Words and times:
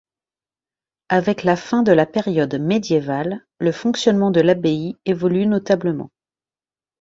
Avec 1.09 1.43
la 1.43 1.55
fin 1.55 1.83
de 1.83 1.91
la 1.91 2.07
période 2.07 2.59
médiévale, 2.59 3.45
le 3.59 3.71
fonctionnement 3.71 4.31
de 4.31 4.41
l'abbaye 4.41 4.95
évolue 5.05 5.45
notablement. 5.45 6.09